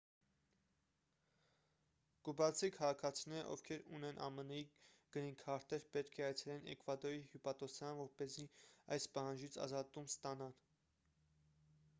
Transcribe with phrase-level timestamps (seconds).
[2.29, 4.63] կուբացի քաղաքացիները ովքեր ունեն ամն-ի
[5.17, 8.49] գրինքարտեր պետք է այցելեն էկվադորի հյուպատոսարան որպեսզի
[8.99, 10.59] այս պահանջից ազատում ստանան